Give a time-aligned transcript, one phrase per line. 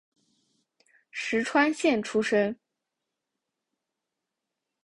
[1.11, 2.57] 石川县出身。